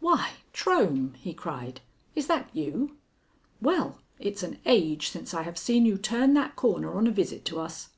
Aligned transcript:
"Why, 0.00 0.36
Trohm," 0.54 1.12
he 1.16 1.34
cried, 1.34 1.82
"is 2.14 2.26
that 2.26 2.48
you? 2.54 2.96
Well, 3.60 3.98
it's 4.18 4.42
an 4.42 4.58
age 4.64 5.10
since 5.10 5.34
I 5.34 5.42
have 5.42 5.58
seen 5.58 5.84
you 5.84 5.98
turn 5.98 6.32
that 6.32 6.56
corner 6.56 6.96
on 6.96 7.06
a 7.06 7.10
visit 7.10 7.44
to 7.44 7.60
us." 7.60 7.90